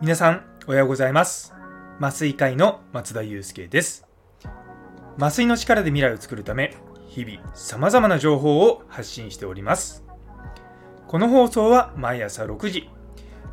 [0.00, 1.54] 皆さんおはようございます。
[1.98, 4.06] 麻酔会の松田祐介です。
[5.18, 6.76] 麻酔の力で未来を作るため
[7.08, 10.04] 日々様々な情報を発信しております。
[11.06, 12.90] この放送は毎朝6時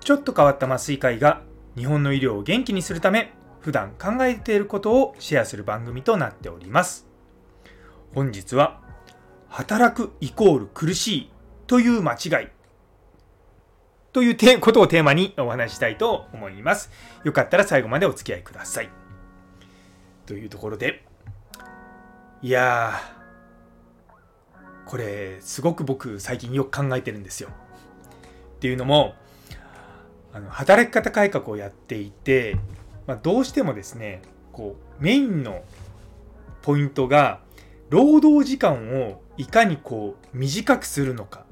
[0.00, 1.42] ちょっと変わった麻酔会が
[1.76, 7.07] 日本の医療を元気にするため普段考えていることをシェアする番組となっております。
[8.14, 8.80] 本日は
[9.48, 11.30] 働くイコール苦しい
[11.66, 12.48] という間違い
[14.12, 16.90] ということをテーマにお話したいと思います。
[17.24, 18.88] よかったら最後までお付き合いください。
[20.26, 21.04] というところで、
[22.42, 27.50] いやー、これ、すごく僕最近よく考えてるんですよ。
[28.56, 29.14] っていうのも、
[30.32, 32.56] あの働き方改革をやっていて、
[33.06, 34.22] まあ、どうしてもですね、
[34.52, 35.62] こうメインの
[36.62, 37.40] ポイントが、
[37.90, 41.46] 労働時間をいかにこう短くするのか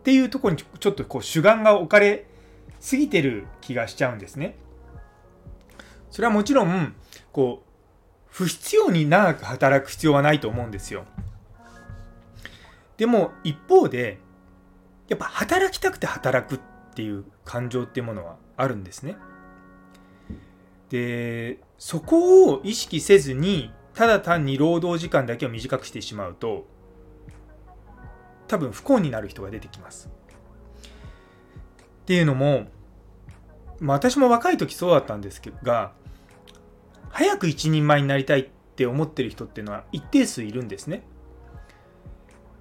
[0.00, 2.26] っていうところにちょっとこう主眼が置かれ
[2.80, 4.56] すぎてる気がしちゃうんですね。
[6.10, 6.94] それはもちろん、
[7.32, 7.70] こう、
[8.28, 11.06] 不必要に長く働く必要はないと思うんですよ。
[12.96, 14.18] でも一方で、
[15.08, 16.60] やっぱ働きたくて働くっ
[16.94, 19.16] ていう感情っていうものはあるんですね。
[20.90, 26.66] で、そこを意識せずに、ただ単に労働時間だけを短くしてしまうと、
[28.48, 30.10] 多分不幸になる人が出てきます。
[32.02, 32.66] っていうのも、
[33.80, 35.92] まあ、私も若い時そうだったんですが
[37.08, 41.06] 早く一人前になりたいって思ってる人っていうのは一定数いるんですね。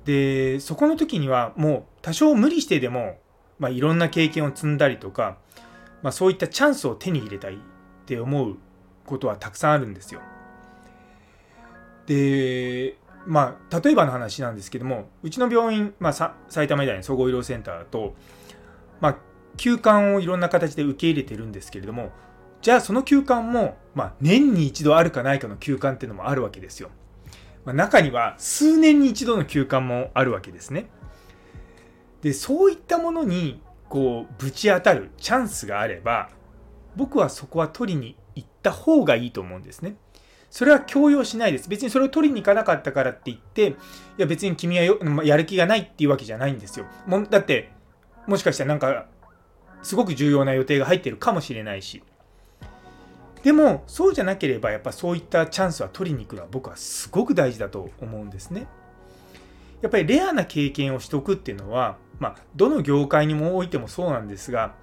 [0.06, 3.17] でそこの時にはもう多少無理してでも、
[3.58, 5.38] まあ、いろんな経験を積んだりとか、
[6.02, 7.58] まあ、そういったチャンスを手に入れたいっ
[8.06, 8.58] て思う
[9.06, 10.22] ことはたくさんあるんですよ。
[12.05, 16.13] でまあ、例えばの話なんですけども、うちの病院、まあ、
[16.49, 18.15] 埼玉医大の総合医療センターと、
[18.99, 19.17] まあ、
[19.57, 22.11] 休館をいろんな形で受け入れてるんですけれども、
[22.61, 26.89] じゃあその休館も、まあ、年に一度あるかないかの休館っていうのもあるわけですよ。
[27.65, 30.89] まあ、中には数年に一度の休館もあるわけですね。
[32.21, 36.30] で、そういったものに、こう、ぶち当たるチャンスがあれば、
[36.95, 39.97] 僕はそこは取りに行った方がいいと思うんですね。
[40.53, 41.67] それは強要しないです。
[41.67, 43.75] 別にそれを取りに行かなかったからって言って、い
[44.17, 44.83] や別に君は
[45.23, 46.86] やる気がないっていうわけじゃないんですよ。
[47.08, 47.71] もだって、
[48.27, 49.08] もしかしたらなんか、
[49.81, 52.03] すごく重要な予定が入ってるかもしれないし。
[53.42, 58.67] でも、そうじゃなければ、やっぱそういったチャンスは取りに行くのは僕はすごく大事だと思うんですね。
[59.81, 64.75] やっぱりレアな経験をしとくっていうのは、まあ、どの業界にもおいてもそうなんですが、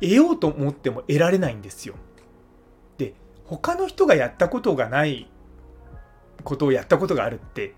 [0.00, 1.94] 得ようと思っても得られないんですよ。
[3.46, 5.28] 他の人がやったことがない
[6.42, 7.74] ことをやったことがあるって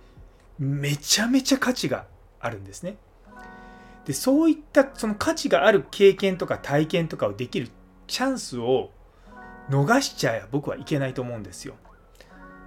[0.58, 2.06] めちゃめちゃ価値が
[2.40, 2.96] あるんですね。
[4.04, 7.70] でそういったその価値がある経験とか体験とかをできる
[8.06, 8.90] チャンスを
[9.68, 11.74] 逃しちゃ僕はいけないと思うんですよ。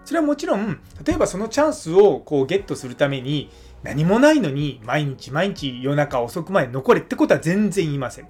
[0.03, 3.49] それはもちろん例えばそのチャンスをこうゲットするために
[3.83, 8.27] 何もないのに毎日毎日夜中遅くまで残れってことは全然言いません。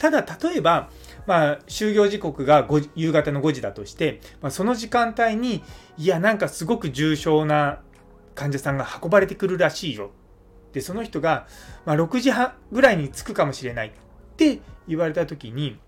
[0.00, 0.90] ただ例えば
[1.30, 2.66] まあ、就業時刻が
[2.96, 5.62] 夕方の5時だとして、まあ、その時間帯に、
[5.96, 7.80] いや、なんかすごく重症な
[8.34, 10.10] 患者さんが運ばれてくるらしいよ。
[10.72, 11.46] で、その人が、
[11.84, 13.92] まあ、6時半ぐらいに着くかもしれないっ
[14.36, 15.78] て言われた時に、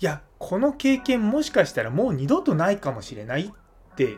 [0.00, 4.16] いや、この経験もしかしたらもう二度とないかもしれないって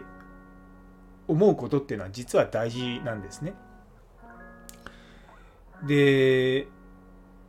[1.29, 3.55] 思うことっていうのは実は大事なんですね。
[5.87, 6.67] で、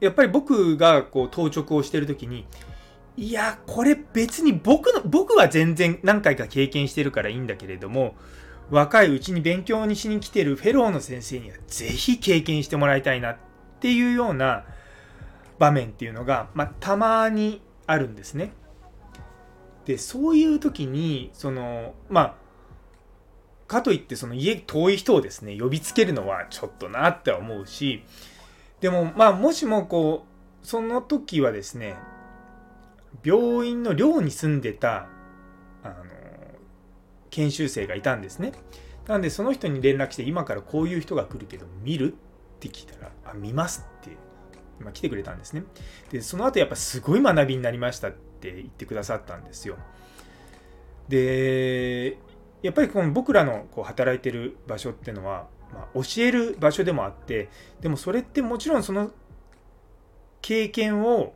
[0.02, 2.46] やっぱり僕がこう当直をしてる時に、
[3.16, 8.16] いや、これ別に僕の、僕は全然何回か経験してるからいいんだけれども、
[8.72, 13.38] 若いうちに勉強にしに来てるフェローの先生にはぜひ経験してもらいたいなっ
[13.80, 14.66] ていうような
[15.60, 18.54] 場面っていうのが、まあ、たまにあるんですね。
[19.86, 22.36] で、そういう時に、その、まあ、
[23.68, 28.04] かといってその家遠い人をですね、呼びつけるのはちょっとなって思うし、
[28.82, 30.26] でもまあもしもこ
[30.64, 31.96] うその時はですね
[33.24, 35.08] 病院の寮に住んでた
[35.84, 35.96] あの
[37.30, 38.52] 研修生がいたんですね。
[39.08, 42.16] なんでその人に連絡して今からこういう人が来るけど見るっ
[42.60, 44.16] て聞いたらあ見ますって
[44.80, 45.64] 今来てくれたんですね。
[46.12, 49.78] でその後やっぱすごい学びになりましたって言ってくださったんですよ。
[51.08, 52.18] で
[52.62, 57.50] やっぱりこの僕らのこう働いてる場所っていうのはまあ、教える場所でもあって
[57.82, 59.12] でもそれってもちろんその
[60.42, 61.34] 経験を、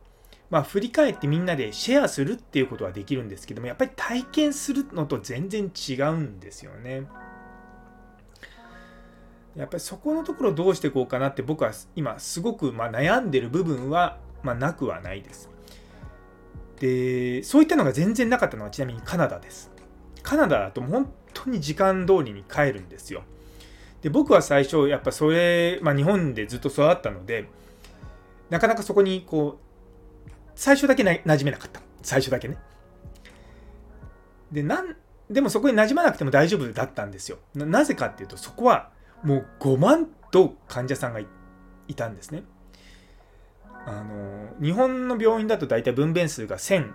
[0.50, 7.06] まあ、振り返ってみんなでシェアするっていうことはできるんですけどもやっぱり体験するのと全然違うんですよね。
[9.56, 15.50] やっぱりそこのところどうしていこうかなって僕は今すごくま悩んでる部分はまなくはないです。
[16.78, 19.70] でそういったのが全然なかったのはちなみにカナダです。
[20.22, 23.22] カナダだと本当に時間通りに帰るんですよ。
[24.06, 27.48] で僕は最初やっぱそれ、まあ、日本でずっと育ったので
[28.50, 32.56] なかなかそこにこう最初だけな馴染めなかった最初だけね。
[34.52, 34.94] でなん
[35.28, 37.66] でもそこに馴染まなくても大丈夫だったんですよな。
[37.66, 38.90] なぜかっていうとそこは
[39.24, 41.26] もう5万と患者さんがい
[41.96, 42.44] たんですね。
[43.86, 46.92] あの日本の病院だと大体分娩数が1000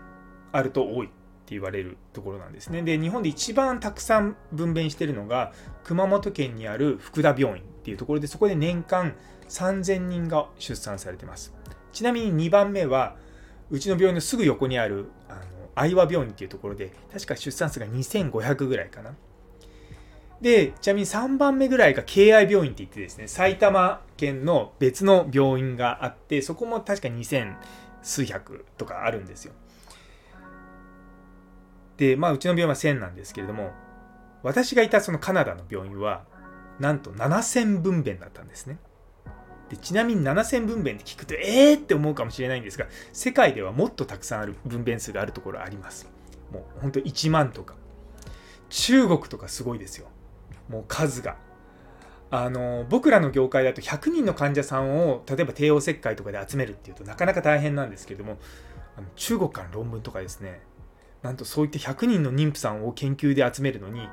[0.54, 1.10] あると多い
[1.42, 2.82] って言われるところなんですね。
[2.82, 5.54] で日本で一番たくさん分娩してるのが
[5.84, 9.16] 熊本県にある福田病院っていうところでそこで年間
[9.50, 11.54] 3000人が出産されてます。
[11.92, 13.18] ちなみに2番目は
[13.70, 15.42] うちの病院のすぐ横にあるあの
[15.76, 19.14] 愛和病院っていうところで確か出産数が2500ぐらいかな。
[20.42, 27.56] で、ちなみに3番目ぐらいが敬愛病院って言ってですね、埼玉県の別の病院があって、そこも確か2000
[28.02, 29.54] 数百とかあるんですよ。
[31.98, 33.72] で、まあ、うちの病院は1000なんですけれども、
[34.44, 36.24] 私がいたそのカナダの病院は、
[36.80, 38.80] なんと7000分娩だったんですね。
[39.70, 46.10] でちなみに7000分娩って聞くと、えーって思うかもしれないんですが、世界ではもっとたくさんある分娩数があるところあります。
[46.52, 47.76] もう本当1万とか。
[48.70, 50.08] 中国とかすごいですよ。
[50.70, 51.38] もう数が。
[52.34, 58.38] あの僕らの業界だと100人の患者さんを例えば帝王切開とかで集めるっていうとなかなか大変なんですけれども
[58.98, 60.62] あの中国から論文とかですね
[61.22, 64.08] なんとそういった100人の妊婦さんを研究で集めるのに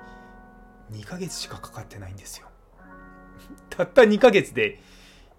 [0.92, 2.48] 2ヶ月しかかかってないんですよ。
[3.70, 4.80] たった2ヶ月で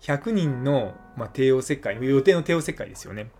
[0.01, 3.31] 100人の、まあ、帝王切開予定の帝王切開ですよね。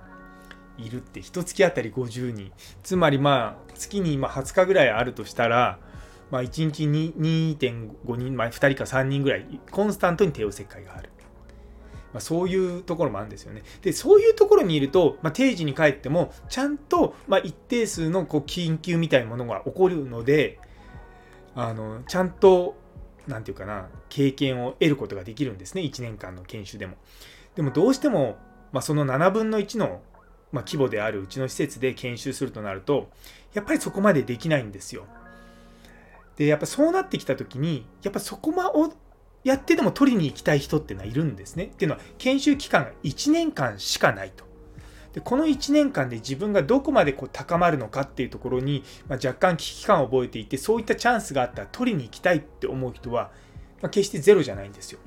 [0.77, 2.53] いるって1月あたり50人
[2.83, 5.77] つまりまあ月に今20日ぐらいあるとしたら
[6.31, 11.09] まあ、1日に2.5人、まあ、2人か3人ぐらいコンスタントに帝王切開がある。
[12.13, 13.63] まあ、そういうところもあるんですよね。
[13.81, 20.59] で、そういうところにいると、まあ、定時に帰っても、ちゃんと、まあ、一定数のこう緊急みたいなものが起こるので、
[21.55, 22.75] あのちゃんと、
[23.27, 26.95] なんていうかな、経験を得ることができるんですね、1年間の研修でも。
[27.55, 28.37] でも、どうしても、
[28.71, 30.01] まあ、その7分の1の、
[30.51, 33.09] ま、規模であるうちの施設で研修するとなると、
[33.53, 35.05] やっぱりそこまでできないんですよ。
[36.39, 38.93] でやっぱそうなってきた時にやっぱそこまを
[39.43, 41.65] やってでも取りに行きたい人っていうのはいるんですね。
[41.65, 44.49] っていうのは研修期間が1年間しかないと。
[45.13, 53.31] でこの1年間で自分がどこまでこう高まるのかっていうところに、まあ、若干危機感を覚えていてそういったチャンスがあったら取りに行きたいって思う人は、
[53.81, 54.99] まあ、決してゼロじゃないんですよ。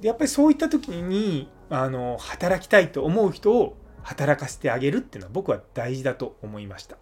[0.00, 6.96] でやっぱりそういった時にあの働きたいと思う人を働かせてあげるっていうのは僕は大事だと思いました。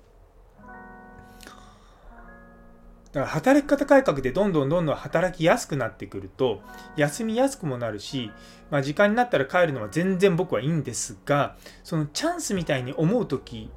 [3.13, 6.63] だから働き方改革でどんどんどんどん働きやすくなってくると
[6.97, 8.31] 休みやすくもなるし、
[8.71, 13.71] まあ、時間になったら帰るのは全然僕はいいんですがそのチャンスみたいに思う時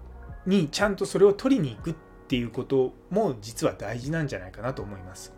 [0.46, 1.96] にちゃんとそれを取りに行くっ
[2.28, 5.34] ていうことも実は大事なんじゃないかなと思います。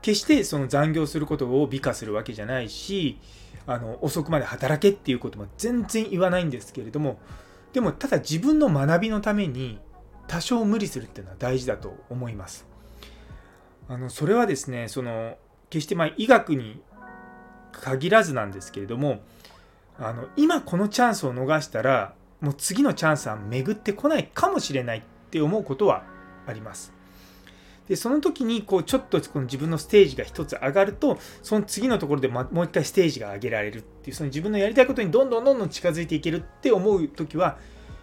[0.00, 3.18] 決してその残業することを美化するわけじゃないし
[3.66, 7.18] あの遅くまで働けっていうことも全然言わないんですけれども
[7.72, 9.80] でもただ自分の学びのために
[10.28, 12.75] 多少無理するっていうのは大事だと思います。
[13.88, 15.36] あのそれはですねその
[15.70, 16.80] 決してま医学に
[17.72, 19.20] 限らずなんですけれども
[19.98, 26.04] あの今このチャンスを逃したらもう次のチャンスは巡ってこないかもしれないって思うことは
[26.46, 26.92] あります。
[27.88, 37.58] でその時にこうちょっとこの自分のステージが一つ上がるとその次のところでもう一回ステージが上げられるっていうその自分のやりたいことにどんどんどんどん近づいていけるって思う時は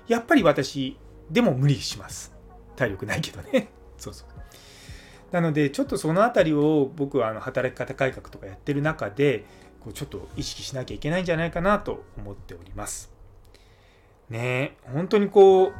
[0.07, 0.97] やっぱり私
[1.29, 2.33] でも無理します。
[2.77, 3.69] 体力ないけどね。
[3.97, 4.32] そうそう。
[5.33, 9.45] なのでちょっとその辺りを僕はあの働き方改革とかやってる中で
[9.79, 13.11] こうちょっと意識しなきゃいけないんじゃないかなと思っております。
[14.29, 15.73] ね本当にこう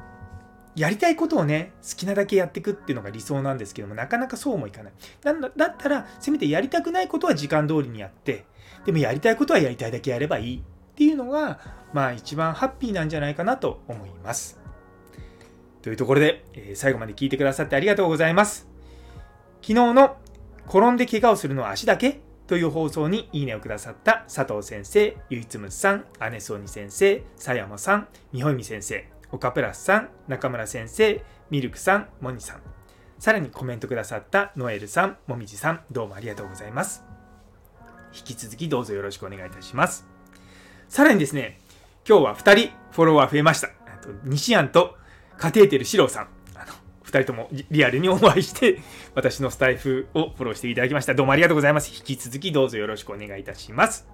[0.75, 4.93] やりたいことをね好きなだけやっていくっていうのが理想なんですけどもなかなかそうもいかない。
[5.22, 8.45] だだったらせめてやりたくないことは時間通りにやって
[8.88, 10.62] でもやりたいことはやりたいだけやればいいっ
[10.95, 11.60] ていうのが
[11.93, 14.60] まあ一番ハッピーなんじゃないかなと思います。
[15.83, 18.72] というところで、えー、最後まで聞いてくださってありがとうございます。
[19.63, 20.17] 昨日の
[20.67, 32.62] 転んで怪我をするのは足だけという放送にいいねをくださった佐藤先生、ゆいつむさん、姉ソニ先生、さやもさん、みほいみ先生、岡プラスさん、中村先生、ミルクさん、モニさん、
[33.20, 37.05] さらにコメントくださったノエルさん、もみじさん、どうもありがとうございます。
[38.13, 40.05] 引き続きどうぞよろしくお願いいたします。
[40.89, 41.62] さらにですね、
[42.05, 43.70] 今日は2人フォロワー増えました。
[44.25, 44.98] 西安と
[45.38, 46.42] カテーテル四郎さん。
[47.13, 48.79] 2人ともリアルにお会いして、
[49.13, 51.13] 私のスタイフをフォローしていただきました。
[51.13, 51.93] どうもありがとうございます。
[51.96, 54.08] 引き続きどうぞよろしくお願いいたします。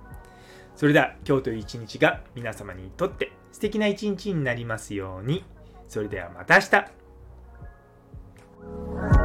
[0.76, 5.46] それでは今日という一日が皆様にとって素敵な一日になりますように。
[5.88, 6.62] それではまた明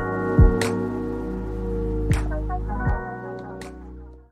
[0.07, 0.14] 日。